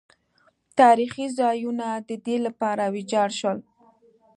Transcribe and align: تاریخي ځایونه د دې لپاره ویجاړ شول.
تاریخي 0.79 1.25
ځایونه 1.39 1.87
د 2.09 2.11
دې 2.25 2.37
لپاره 2.45 2.83
ویجاړ 2.95 3.29
شول. 3.39 3.57